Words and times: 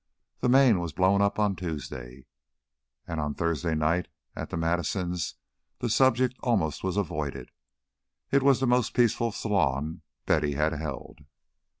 The 0.39 0.49
Maine 0.49 0.79
was 0.79 0.93
blown 0.93 1.21
up 1.21 1.37
on 1.37 1.55
Tuesday, 1.55 2.25
and 3.05 3.19
on 3.19 3.35
Thursday 3.35 3.75
night 3.75 4.07
at 4.35 4.49
the 4.49 4.57
Madisons' 4.57 5.35
the 5.77 5.89
subject 5.91 6.39
almost 6.41 6.83
was 6.83 6.97
avoided; 6.97 7.51
it 8.31 8.41
was 8.41 8.59
the 8.59 8.65
most 8.65 8.95
peaceful 8.95 9.31
salon 9.31 10.01
Betty 10.25 10.53
had 10.53 10.73
held. 10.73 11.19